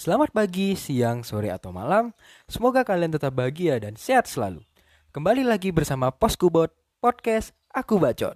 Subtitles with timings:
[0.00, 2.16] Selamat pagi, siang, sore, atau malam.
[2.48, 4.64] Semoga kalian tetap bahagia dan sehat selalu.
[5.12, 6.72] Kembali lagi bersama Poskubot
[7.04, 8.32] Podcast Aku Bacot.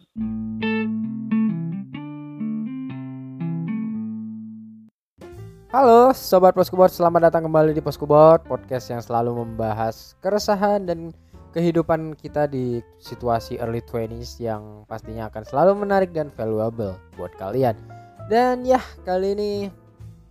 [5.72, 11.17] Halo Sobat Poskubot, selamat datang kembali di Poskubot Podcast yang selalu membahas keresahan dan
[11.57, 17.73] kehidupan kita di situasi early 20s yang pastinya akan selalu menarik dan valuable buat kalian.
[18.29, 19.53] Dan ya, kali ini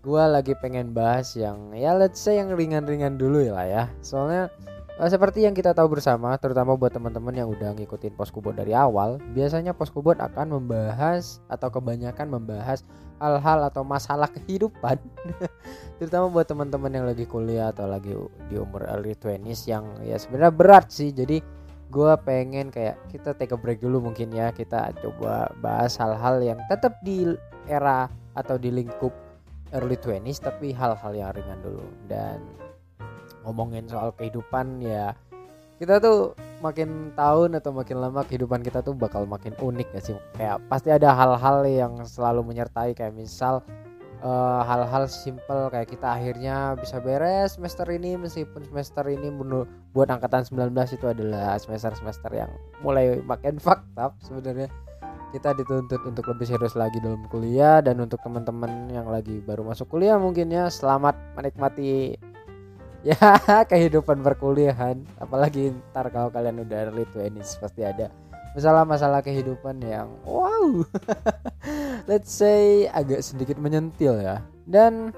[0.03, 3.83] gue lagi pengen bahas yang ya let's say yang ringan-ringan dulu ya lah ya.
[4.03, 4.51] Soalnya
[4.99, 9.23] eh, seperti yang kita tahu bersama, terutama buat teman-teman yang udah ngikutin Poskubot dari awal,
[9.31, 12.83] biasanya Poskubot akan membahas atau kebanyakan membahas
[13.23, 14.99] hal-hal atau masalah kehidupan.
[16.03, 18.11] Terutama buat teman-teman yang lagi kuliah atau lagi
[18.51, 21.15] di umur early 20s yang ya sebenarnya berat sih.
[21.15, 21.39] Jadi
[21.87, 24.51] gue pengen kayak kita take a break dulu mungkin ya.
[24.51, 27.31] Kita coba bahas hal-hal yang tetap di
[27.71, 29.22] era atau di lingkup
[29.73, 31.85] early 20s tapi hal-hal yang ringan dulu.
[32.07, 32.39] Dan
[33.43, 35.11] ngomongin soal kehidupan ya
[35.81, 36.31] kita tuh
[36.63, 40.17] makin tahun atau makin lama kehidupan kita tuh bakal makin unik gak sih?
[40.39, 42.95] Kayak pasti ada hal-hal yang selalu menyertai.
[42.95, 43.59] Kayak misal
[44.23, 49.29] uh, hal-hal simple kayak kita akhirnya bisa beres semester ini meskipun semester ini
[49.91, 52.49] buat angkatan 19 itu adalah semester-semester yang
[52.81, 54.71] mulai makin fakta sebenarnya
[55.33, 59.89] kita dituntut untuk lebih serius lagi dalam kuliah dan untuk teman-teman yang lagi baru masuk
[59.89, 62.13] kuliah mungkin ya selamat menikmati
[63.09, 63.17] ya
[63.65, 65.01] kehidupan perkuliahan.
[65.17, 68.13] Apalagi ntar kalau kalian udah early ini pasti ada
[68.53, 70.85] masalah-masalah kehidupan yang wow.
[72.09, 74.45] Let's say agak sedikit menyentil ya.
[74.69, 75.17] Dan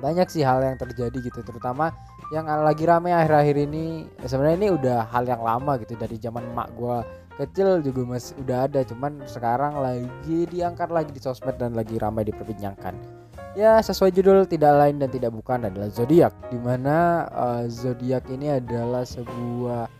[0.00, 1.92] banyak sih hal yang terjadi gitu terutama
[2.30, 6.70] yang lagi rame akhir-akhir ini sebenarnya ini udah hal yang lama gitu dari zaman emak
[6.78, 7.02] gua
[7.34, 12.22] kecil juga masih udah ada cuman sekarang lagi diangkat lagi di sosmed dan lagi ramai
[12.28, 13.20] diperbincangkan
[13.58, 18.62] Ya, sesuai judul tidak lain dan tidak bukan adalah zodiak, di mana uh, zodiak ini
[18.62, 19.90] adalah sebuah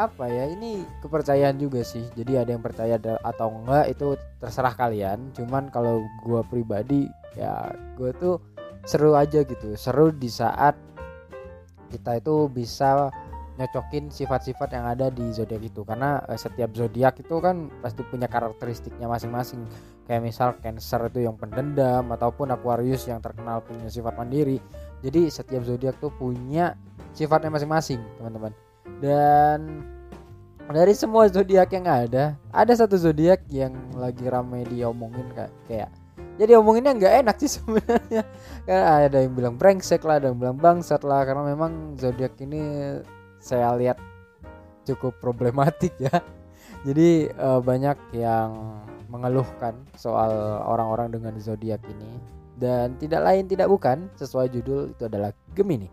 [0.00, 0.48] apa ya?
[0.48, 2.00] Ini kepercayaan juga sih.
[2.16, 5.28] Jadi ada yang percaya atau enggak itu terserah kalian.
[5.36, 7.04] Cuman kalau gue pribadi
[7.36, 7.68] ya
[8.00, 8.40] gue tuh
[8.88, 10.72] seru aja gitu, seru di saat
[11.90, 13.10] kita itu bisa
[13.60, 15.84] nyocokin sifat-sifat yang ada di zodiak itu.
[15.84, 19.66] Karena uh, setiap zodiak itu kan pasti punya karakteristiknya masing-masing.
[20.08, 24.58] Kayak misal Cancer itu yang pendendam ataupun Aquarius yang terkenal punya sifat mandiri.
[25.04, 26.78] Jadi setiap zodiak tuh punya
[27.12, 28.52] sifatnya masing-masing teman-teman.
[28.98, 29.84] Dan
[30.70, 35.26] dari semua zodiak yang ada ada satu zodiak yang lagi ramai diomongin
[35.66, 35.90] kayak
[36.40, 38.24] jadi omonginnya nggak enak sih sebenarnya
[38.64, 38.80] kan
[39.12, 42.96] ada yang bilang brengsek lah ada yang bilang bangsat lah karena memang zodiak ini
[43.40, 44.00] saya lihat
[44.84, 46.12] cukup problematik ya.
[46.86, 48.80] Jadi uh, banyak yang
[49.12, 50.32] mengeluhkan soal
[50.64, 52.12] orang-orang dengan zodiak ini
[52.56, 55.88] dan tidak lain tidak bukan sesuai judul itu adalah Gemini.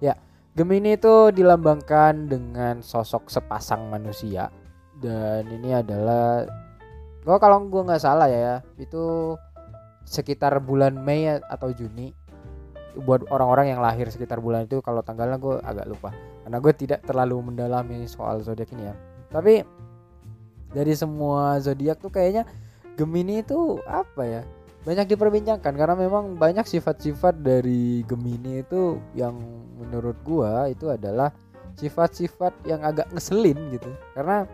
[0.00, 0.16] Ya,
[0.56, 4.48] Gemini itu dilambangkan dengan sosok sepasang manusia
[5.00, 6.44] dan ini adalah
[7.24, 9.36] gua kalau gue nggak salah ya itu
[10.04, 12.12] sekitar bulan Mei atau Juni
[12.98, 16.10] buat orang-orang yang lahir sekitar bulan itu kalau tanggalnya gue agak lupa.
[16.42, 18.94] Karena gue tidak terlalu mendalami soal zodiak ini ya.
[19.30, 19.62] Tapi
[20.74, 22.46] dari semua zodiak tuh kayaknya
[22.98, 24.42] Gemini itu apa ya?
[24.80, 29.36] Banyak diperbincangkan karena memang banyak sifat-sifat dari Gemini itu yang
[29.76, 31.30] menurut gua itu adalah
[31.76, 33.92] sifat-sifat yang agak ngeselin gitu.
[34.16, 34.48] Karena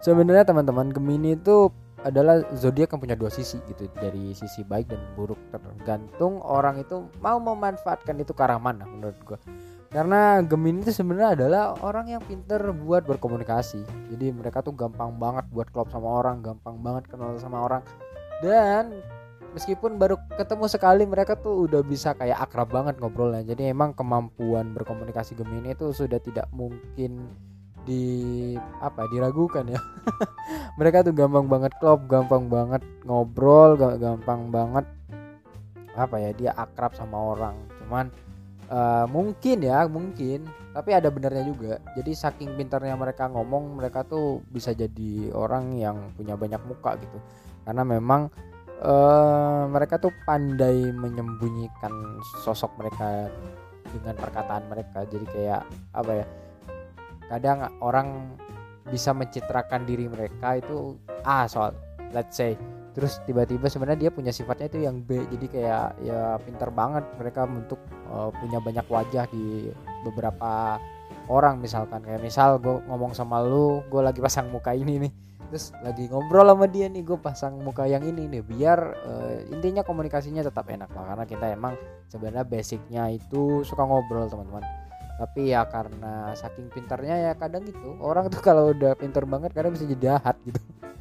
[0.00, 1.68] sebenarnya teman-teman Gemini itu
[2.04, 5.40] adalah zodiak yang punya dua sisi gitu dari sisi baik dan buruk.
[5.48, 9.40] Tergantung orang itu mau memanfaatkan itu ke arah mana menurut gua.
[9.88, 14.10] Karena Gemini itu sebenarnya adalah orang yang pinter buat berkomunikasi.
[14.12, 17.82] Jadi mereka tuh gampang banget buat klop sama orang gampang banget kenal sama orang.
[18.42, 19.00] Dan
[19.54, 23.46] meskipun baru ketemu sekali mereka tuh udah bisa kayak akrab banget ngobrolnya.
[23.46, 27.30] Jadi emang kemampuan berkomunikasi Gemini itu sudah tidak mungkin
[27.84, 28.04] di
[28.80, 29.80] apa diragukan ya.
[30.80, 34.86] Mereka tuh gampang banget klop gampang banget ngobrol gampang banget
[35.94, 37.56] apa ya dia akrab sama orang.
[37.84, 38.10] Cuman
[38.68, 41.78] uh, mungkin ya mungkin tapi ada benernya juga.
[41.94, 47.18] Jadi saking pintarnya mereka ngomong mereka tuh bisa jadi orang yang punya banyak muka gitu.
[47.62, 48.28] Karena memang
[48.82, 53.30] uh, mereka tuh pandai menyembunyikan sosok mereka
[53.94, 55.06] dengan perkataan mereka.
[55.06, 55.62] Jadi kayak
[55.94, 56.26] apa ya
[57.34, 58.38] kadang orang
[58.88, 60.94] bisa mencitrakan diri mereka itu
[61.26, 61.74] ah soal
[62.14, 62.54] let's say.
[62.94, 67.42] Terus tiba-tiba sebenarnya dia punya sifatnya itu yang B jadi kayak ya pinter banget mereka
[67.42, 69.74] untuk uh, punya banyak wajah di
[70.06, 70.78] beberapa
[71.26, 72.06] orang misalkan.
[72.06, 75.12] Kayak misal gue ngomong sama lu gue lagi pasang muka ini nih.
[75.50, 78.46] Terus lagi ngobrol sama dia nih gue pasang muka yang ini nih.
[78.46, 81.74] Biar uh, intinya komunikasinya tetap enak lah karena kita emang
[82.06, 84.62] sebenarnya basicnya itu suka ngobrol teman-teman
[85.14, 89.70] tapi ya karena saking pintarnya ya kadang gitu orang tuh kalau udah pintar banget kadang
[89.70, 90.58] bisa jadi jahat gitu.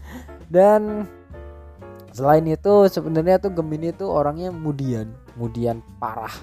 [0.54, 1.10] Dan
[2.14, 6.34] selain itu sebenarnya tuh Gemini tuh orangnya kemudian kemudian parah.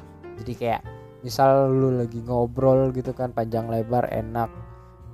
[0.42, 0.82] Jadi kayak
[1.22, 4.50] misal lu lagi ngobrol gitu kan panjang lebar enak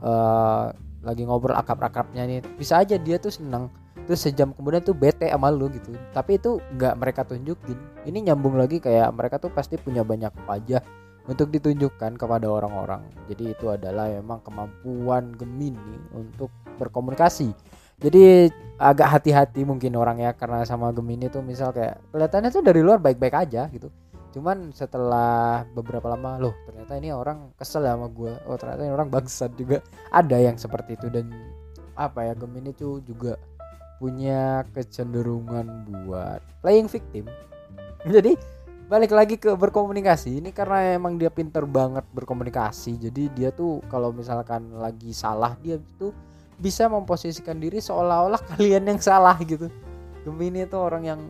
[0.01, 0.71] uh,
[1.03, 3.69] lagi ngobrol akrab-akrabnya nih bisa aja dia tuh seneng.
[4.09, 5.93] Terus sejam kemudian tuh bete sama lu gitu.
[6.15, 7.77] Tapi itu nggak mereka tunjukin.
[8.07, 13.03] Ini nyambung lagi kayak mereka tuh pasti punya banyak wajah untuk ditunjukkan kepada orang-orang.
[13.27, 17.51] Jadi itu adalah memang kemampuan Gemini untuk berkomunikasi.
[17.97, 22.81] Jadi agak hati-hati mungkin orang ya karena sama Gemini tuh misal kayak kelihatannya tuh dari
[22.85, 23.91] luar baik-baik aja gitu.
[24.37, 28.93] Cuman setelah beberapa lama loh ternyata ini orang kesel ya sama gue oh ternyata ini
[28.93, 29.81] orang bangsat juga.
[30.13, 31.09] Ada yang seperti itu.
[31.09, 31.33] Dan
[31.97, 33.41] apa ya Gemini tuh juga
[33.97, 37.25] punya kecenderungan buat playing victim.
[38.05, 38.37] Jadi
[38.87, 40.39] balik lagi ke berkomunikasi.
[40.39, 43.11] Ini karena emang dia pinter banget berkomunikasi.
[43.11, 46.15] Jadi dia tuh kalau misalkan lagi salah dia tuh
[46.57, 49.67] bisa memposisikan diri seolah-olah kalian yang salah gitu.
[50.23, 51.21] Gemini itu orang yang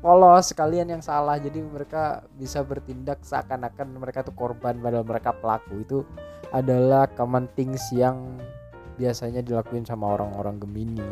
[0.00, 1.36] polos sekalian yang salah.
[1.36, 5.84] Jadi mereka bisa bertindak seakan-akan mereka tuh korban padahal mereka pelaku.
[5.84, 5.98] Itu
[6.48, 8.40] adalah common things yang
[8.96, 11.04] biasanya dilakuin sama orang-orang Gemini.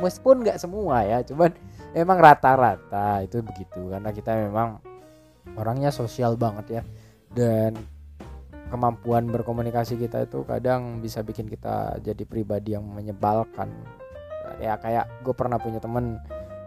[0.00, 1.52] Meskipun nggak semua ya cuman
[1.92, 3.92] emang rata-rata itu begitu.
[3.92, 4.87] Karena kita memang
[5.56, 6.82] orangnya sosial banget ya.
[7.32, 7.78] Dan
[8.68, 13.72] kemampuan berkomunikasi kita itu kadang bisa bikin kita jadi pribadi yang menyebalkan.
[14.60, 16.20] Ya kayak gue pernah punya temen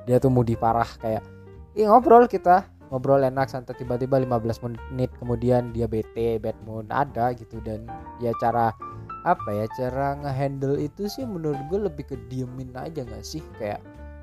[0.10, 1.22] dia tuh mudi parah kayak
[1.72, 3.80] Ih, ngobrol kita ngobrol enak santai.
[3.80, 7.63] Tiba-tiba 15 menit kemudian dia bete bad mood ada gitu.
[7.63, 7.88] Dan
[8.19, 8.75] ya cara
[9.24, 13.39] apa ya cara ngehandle itu sih menurut gue lebih ke diemin aja gak sih?
[13.56, 13.80] Kayak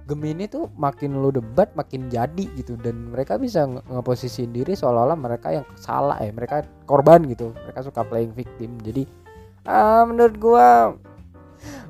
[0.09, 2.81] Gemini tuh makin lu debat makin jadi gitu.
[2.81, 7.53] Dan mereka bisa ngeposisiin diri seolah-olah mereka yang salah ya mereka korban gitu.
[7.53, 8.81] Mereka suka playing victim.
[8.81, 9.05] Jadi
[9.69, 10.69] uh, menurut gue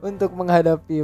[0.02, 0.98] untuk menghadapi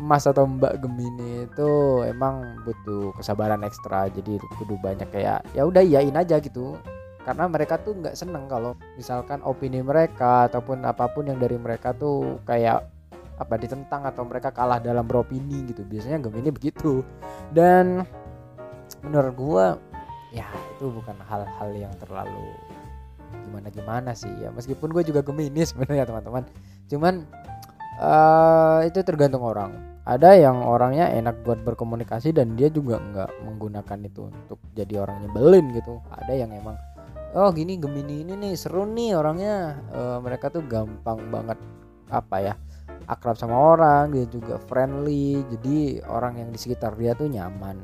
[0.00, 1.70] emas atau mbak Gemini itu
[2.02, 4.10] emang butuh kesabaran ekstra.
[4.10, 6.74] Jadi kudu banyak kayak ya udah iyain aja gitu.
[7.22, 11.92] Karena mereka tuh nggak seneng kalau misalkan opini mereka ataupun apa pun yang dari mereka
[11.94, 12.97] tuh kayak
[13.38, 15.86] apa ditentang atau mereka kalah dalam beropini gitu.
[15.86, 17.06] Biasanya Gemini begitu.
[17.54, 18.02] Dan
[19.06, 19.66] menurut gua
[20.34, 20.44] ya
[20.76, 22.52] itu bukan hal-hal yang terlalu
[23.46, 24.50] gimana gimana sih ya.
[24.50, 26.44] Meskipun gue juga Gemini sebenarnya teman-teman.
[26.90, 27.14] Cuman
[28.02, 29.72] uh, itu tergantung orang.
[30.08, 35.28] Ada yang orangnya enak buat berkomunikasi dan dia juga nggak menggunakan itu untuk jadi orang
[35.28, 36.00] nyebelin gitu.
[36.08, 36.80] Ada yang emang
[37.36, 39.76] oh gini gemini ini nih seru nih orangnya.
[39.92, 41.60] Uh, mereka tuh gampang banget
[42.08, 42.54] apa ya
[43.08, 47.80] akrab sama orang dia juga friendly jadi orang yang di sekitar dia tuh nyaman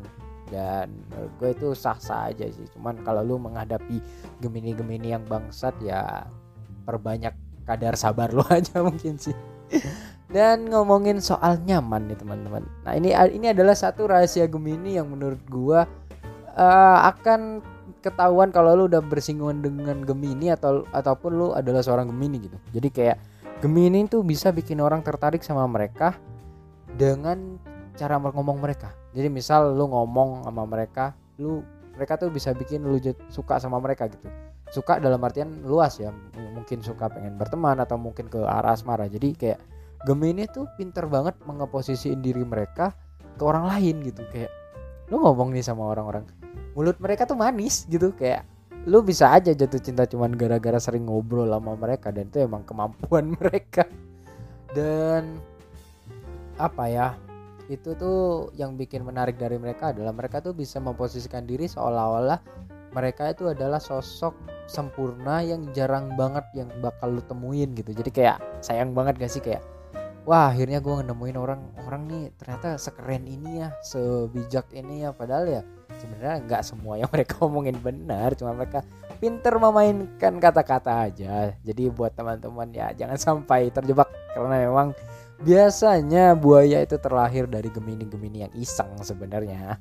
[0.53, 0.93] dan
[1.41, 3.99] gue itu sah sah aja sih cuman kalau lu menghadapi
[4.45, 6.29] gemini gemini yang bangsat ya
[6.85, 7.33] perbanyak
[7.65, 9.35] kadar sabar lu aja mungkin sih
[10.35, 12.67] dan ngomongin soal nyaman nih teman-teman.
[12.83, 15.87] Nah ini ini adalah satu rahasia Gemini yang menurut gua
[16.59, 17.63] uh, akan
[18.03, 22.59] ketahuan kalau lu udah bersinggungan dengan Gemini atau ataupun lu adalah seorang Gemini gitu.
[22.75, 23.17] Jadi kayak
[23.65, 26.21] Gemini itu bisa bikin orang tertarik sama mereka
[27.01, 27.57] dengan
[27.97, 28.93] cara ngomong mereka.
[29.17, 31.65] Jadi misal lu ngomong sama mereka, lu
[31.97, 33.01] mereka tuh bisa bikin lu
[33.33, 34.29] suka sama mereka gitu.
[34.69, 36.13] Suka dalam artian luas ya,
[36.53, 39.09] mungkin suka pengen berteman atau mungkin ke arah asmara.
[39.09, 39.61] Jadi kayak
[40.05, 42.93] Gemini tuh pinter banget mengeposisiin diri mereka
[43.41, 44.53] ke orang lain gitu kayak
[45.09, 46.25] lu ngomong nih sama orang-orang
[46.77, 48.47] mulut mereka tuh manis gitu kayak
[48.85, 53.33] lu bisa aja jatuh cinta cuman gara-gara sering ngobrol sama mereka dan itu emang kemampuan
[53.41, 53.89] mereka.
[54.75, 55.41] Dan
[56.61, 57.09] apa ya
[57.73, 62.39] itu tuh yang bikin menarik dari mereka adalah mereka tuh bisa memposisikan diri seolah-olah
[62.95, 64.37] mereka itu adalah sosok
[64.71, 67.91] sempurna yang jarang banget yang bakal lu temuin gitu.
[67.91, 69.43] Jadi kayak sayang banget gak sih?
[69.43, 69.67] Kayak
[70.25, 75.11] wah akhirnya gue nemuin orang orang nih ternyata sekeren ini ya sebijak ini ya.
[75.13, 75.63] Padahal ya
[76.05, 78.85] sebenarnya nggak semua yang mereka omongin benar cuma mereka
[79.19, 81.57] pinter memainkan kata-kata aja.
[81.65, 84.93] Jadi buat teman-teman ya jangan sampai terjebak karena memang
[85.41, 89.81] biasanya buaya itu terlahir dari gemini-gemini yang iseng sebenarnya.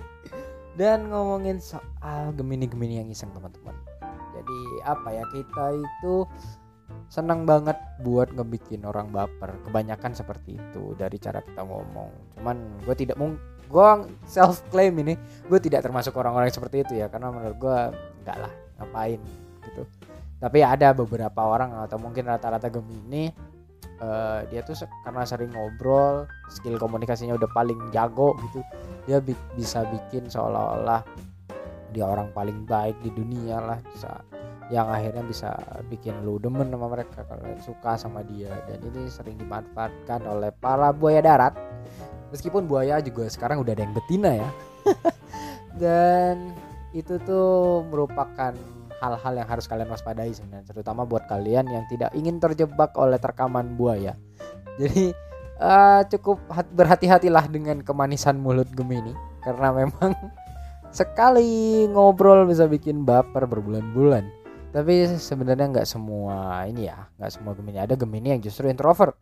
[0.80, 3.76] Dan ngomongin soal gemini-gemini yang iseng teman-teman.
[4.32, 6.24] Jadi apa ya kita itu
[7.12, 9.52] senang banget buat ngebikin orang baper.
[9.68, 12.40] Kebanyakan seperti itu dari cara kita ngomong.
[12.40, 12.56] Cuman
[12.88, 13.36] gue tidak mau
[13.72, 13.88] gue
[14.28, 15.16] self claim ini
[15.48, 17.78] gue tidak termasuk orang-orang seperti itu ya karena menurut gue
[18.22, 19.20] enggak lah ngapain
[19.64, 19.82] gitu.
[20.42, 23.32] Tapi ada beberapa orang atau mungkin rata-rata Gemini
[24.02, 24.76] uh, dia tuh
[25.06, 28.60] karena sering ngobrol skill komunikasinya udah paling jago gitu
[29.06, 31.06] dia bi bisa bikin seolah-olah
[31.94, 34.20] dia orang paling baik di dunia lah bisa
[34.72, 35.52] yang akhirnya bisa
[35.92, 38.48] bikin lu demen sama mereka kalau suka sama dia.
[38.64, 41.52] Dan ini sering dimanfaatkan oleh para buaya darat
[42.32, 44.50] meskipun buaya juga sekarang udah ada yang betina ya.
[45.82, 46.56] Dan
[46.96, 48.56] itu tuh merupakan
[49.02, 53.74] hal-hal yang harus kalian waspadai sebenarnya terutama buat kalian yang tidak ingin terjebak oleh terkaman
[53.74, 54.14] buaya.
[54.80, 55.10] Jadi
[55.58, 56.38] uh, cukup
[56.78, 59.12] berhati-hatilah dengan kemanisan mulut Gemini
[59.42, 60.14] karena memang
[60.94, 64.24] sekali ngobrol bisa bikin baper berbulan-bulan.
[64.72, 67.78] Tapi sebenarnya nggak semua ini ya nggak semua Gemini.
[67.82, 69.18] Ada Gemini yang justru introvert.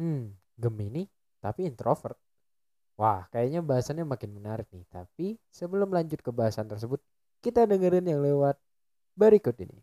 [0.00, 1.04] Hmm Gemini
[1.46, 2.18] tapi introvert
[2.98, 6.98] wah kayaknya bahasannya makin menarik nih tapi sebelum lanjut ke bahasan tersebut
[7.46, 8.58] kita dengerin yang lewat
[9.14, 9.78] berikut ini.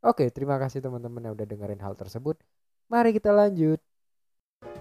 [0.00, 2.40] Oke, terima kasih teman-teman yang udah dengerin hal tersebut.
[2.88, 3.82] Mari kita lanjut.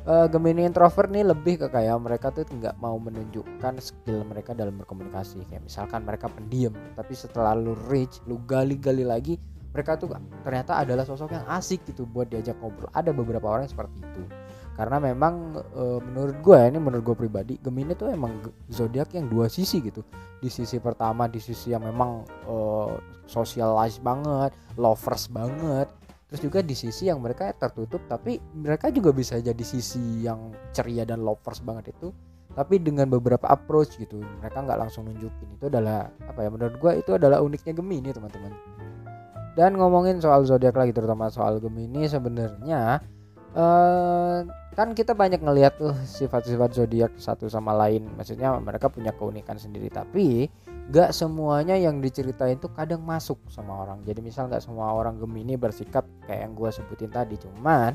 [0.08, 4.80] Uh, Gemini introvert nih lebih ke kayak mereka tuh nggak mau menunjukkan skill mereka dalam
[4.80, 5.44] berkomunikasi.
[5.52, 9.36] Kayak misalkan mereka pendiam, tapi setelah lu reach, lu gali-gali lagi,
[9.76, 12.88] mereka tuh ternyata adalah sosok yang asik gitu buat diajak ngobrol.
[12.96, 14.24] Ada beberapa orang seperti itu
[14.80, 18.40] karena memang e, menurut gue ini menurut gue pribadi Gemini tuh emang
[18.72, 20.08] zodiak yang dua sisi gitu.
[20.40, 22.56] Di sisi pertama di sisi yang memang e,
[23.28, 25.92] socialize banget lovers banget.
[26.32, 31.04] Terus juga di sisi yang mereka tertutup tapi mereka juga bisa jadi sisi yang ceria
[31.04, 32.16] dan lovers banget itu.
[32.56, 35.60] Tapi dengan beberapa approach gitu mereka nggak langsung nunjukin.
[35.60, 38.56] Itu adalah apa ya menurut gue itu adalah uniknya Gemini teman-teman.
[39.60, 43.04] Dan ngomongin soal zodiak lagi terutama soal Gemini sebenarnya
[43.60, 44.48] uh,
[44.80, 48.08] kan kita banyak ngelihat tuh sifat-sifat zodiak satu sama lain.
[48.16, 49.92] Maksudnya mereka punya keunikan sendiri.
[49.92, 50.48] Tapi
[50.88, 54.00] gak semuanya yang diceritain tuh kadang masuk sama orang.
[54.08, 57.36] Jadi misal gak semua orang Gemini bersikap kayak yang gue sebutin tadi.
[57.36, 57.92] Cuman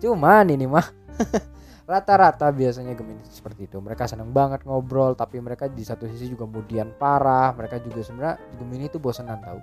[0.00, 0.88] cuman ini mah
[1.92, 3.76] rata-rata biasanya Gemini seperti itu.
[3.76, 7.52] Mereka seneng banget ngobrol tapi mereka di satu sisi juga kemudian parah.
[7.52, 9.60] Mereka juga sebenarnya Gemini itu bosenan tahu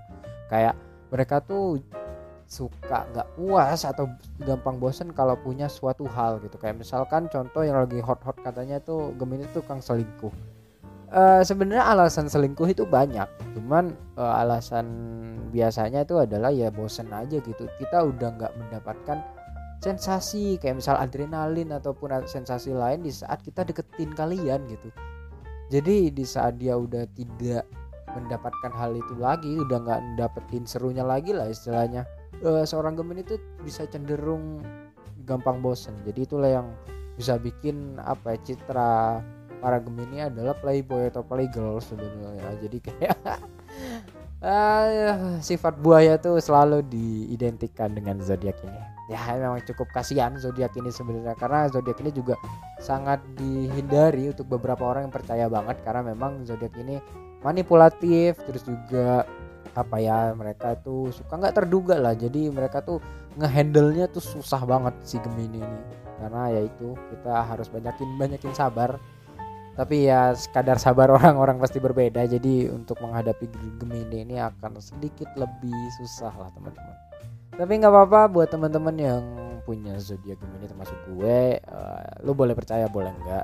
[0.54, 0.78] kayak
[1.10, 1.82] mereka tuh
[2.48, 4.08] suka nggak puas atau
[4.40, 6.56] gampang bosen kalau punya suatu hal gitu.
[6.56, 10.32] Kayak misalkan contoh yang lagi hot-hot katanya tuh Gemini tuh kang selingkuh.
[11.08, 13.28] Uh, sebenarnya alasan selingkuh itu banyak.
[13.56, 14.88] Cuman uh, alasan
[15.52, 17.68] biasanya itu adalah ya bosen aja gitu.
[17.80, 19.20] Kita udah nggak mendapatkan
[19.84, 24.90] sensasi kayak misal adrenalin ataupun sensasi lain di saat kita deketin kalian gitu.
[25.68, 27.68] Jadi di saat dia udah tidak
[28.16, 32.08] mendapatkan hal itu lagi udah nggak dapetin serunya lagi lah istilahnya
[32.44, 34.62] uh, seorang Gemini itu bisa cenderung
[35.28, 35.94] gampang bosen.
[36.08, 36.68] Jadi itulah yang
[37.18, 39.22] bisa bikin apa ya, citra
[39.58, 42.46] para Gemini adalah playboy atau playgirl sebenarnya.
[42.62, 43.18] Jadi kayak
[44.42, 48.82] uh, sifat buaya tuh selalu diidentikan dengan zodiak ini.
[49.08, 52.36] Ya memang cukup kasihan zodiak ini sebenarnya karena zodiak ini juga
[52.84, 57.00] sangat dihindari untuk beberapa orang yang percaya banget karena memang zodiak ini
[57.40, 59.24] manipulatif terus juga
[59.74, 62.14] apa ya mereka itu suka nggak terduga lah.
[62.14, 63.04] Jadi mereka tuh
[63.36, 65.82] ngehandle-nya tuh susah banget si Gemini ini.
[66.18, 68.96] Karena ya itu kita harus banyakin banyakin sabar.
[69.78, 72.24] Tapi ya sekadar sabar orang-orang pasti berbeda.
[72.30, 73.50] Jadi untuk menghadapi
[73.82, 76.96] Gemini ini akan sedikit lebih susah lah teman-teman.
[77.58, 79.24] Tapi nggak apa-apa buat teman-teman yang
[79.66, 83.44] punya zodiak Gemini termasuk gue uh, lu boleh percaya boleh enggak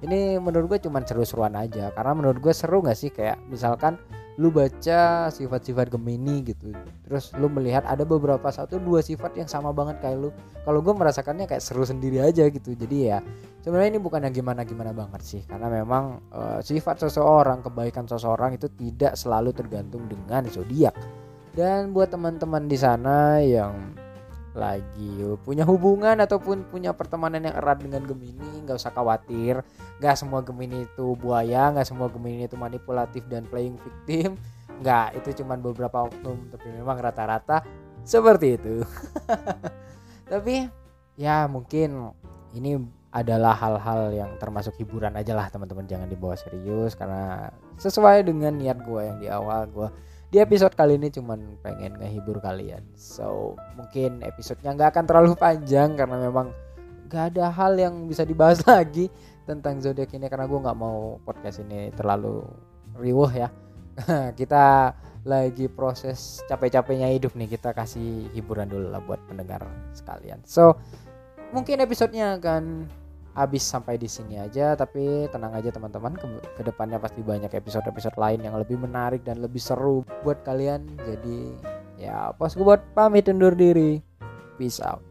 [0.00, 1.92] ini menurut gue cuman seru-seruan aja.
[1.92, 3.12] Karena menurut gue seru nggak sih?
[3.12, 4.00] Kayak misalkan
[4.40, 6.72] lu baca sifat-sifat Gemini gitu.
[7.04, 10.32] Terus lu melihat ada beberapa satu dua sifat yang sama banget kayak lu.
[10.64, 12.72] Kalau gue merasakannya kayak seru sendiri aja gitu.
[12.72, 13.20] Jadi ya
[13.60, 15.42] sebenarnya ini bukan yang gimana gimana banget sih.
[15.44, 20.96] Karena memang uh, sifat seseorang kebaikan seseorang itu tidak selalu tergantung dengan zodiak.
[21.52, 23.76] Dan buat teman-teman di sana yang
[24.54, 25.22] lagi.
[25.42, 29.62] Punya hubungan ataupun punya pertemanan yang erat dengan Gemini nggak usah khawatir.
[30.02, 34.34] Nggak semua Gemini itu buaya nggak semua Gemini itu manipulatif dan playing victim.
[34.80, 37.62] Nggak itu cuma beberapa oknum tapi memang rata-rata
[38.02, 38.82] seperti itu.
[40.30, 40.70] Tapi
[41.18, 42.14] ya mungkin
[42.54, 42.78] ini
[43.10, 45.84] adalah hal-hal yang termasuk hiburan aja lah teman-teman.
[45.90, 49.90] Jangan dibawa serius karena sesuai dengan niat gue yang di awal gue
[50.30, 52.86] di episode kali ini cuman pengen ngehibur kalian.
[52.94, 56.54] So mungkin episodenya nggak akan terlalu panjang karena memang
[57.10, 59.10] nggak ada hal yang bisa dibahas lagi
[59.42, 62.46] tentang zodiak ini karena gue nggak mau podcast ini terlalu
[62.94, 63.50] riuh ya.
[64.38, 64.94] Kita
[65.26, 67.58] lagi proses capek-capeknya hidup nih.
[67.58, 70.46] Kita kasih hiburan dulu lah buat pendengar sekalian.
[70.46, 70.78] So
[71.50, 72.86] mungkin episodenya akan
[73.40, 76.14] habis sampai di sini aja tapi tenang aja teman-teman.
[76.14, 76.26] Ke
[76.60, 80.84] ke depannya pasti banyak episode-episode lain yang lebih menarik dan lebih seru buat kalian.
[81.00, 81.38] Jadi
[81.96, 83.98] ya pos buat pamit undur diri.
[84.60, 85.09] Peace out